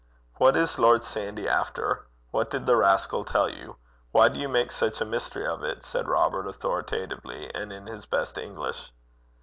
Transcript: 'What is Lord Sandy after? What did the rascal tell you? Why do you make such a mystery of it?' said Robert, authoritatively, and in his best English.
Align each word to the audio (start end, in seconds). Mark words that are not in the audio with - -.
'What 0.39 0.57
is 0.57 0.79
Lord 0.79 1.03
Sandy 1.03 1.47
after? 1.47 2.07
What 2.31 2.49
did 2.49 2.65
the 2.65 2.75
rascal 2.75 3.23
tell 3.23 3.47
you? 3.47 3.75
Why 4.11 4.29
do 4.29 4.39
you 4.39 4.49
make 4.49 4.71
such 4.71 4.99
a 4.99 5.05
mystery 5.05 5.45
of 5.45 5.61
it?' 5.63 5.83
said 5.83 6.07
Robert, 6.07 6.47
authoritatively, 6.47 7.53
and 7.53 7.71
in 7.71 7.85
his 7.85 8.07
best 8.07 8.39
English. 8.39 8.91